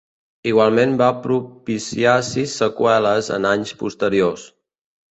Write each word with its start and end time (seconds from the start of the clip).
Igualment 0.51 0.95
va 1.01 1.09
propiciar 1.25 2.15
sis 2.31 2.57
seqüeles 2.65 3.33
en 3.39 3.49
anys 3.55 3.79
posteriors. 3.87 4.53